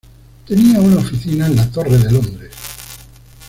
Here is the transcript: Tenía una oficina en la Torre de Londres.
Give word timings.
Tenía 0.47 0.79
una 0.79 0.97
oficina 0.97 1.45
en 1.45 1.57
la 1.57 1.69
Torre 1.69 1.95
de 1.99 2.11
Londres. 2.11 2.55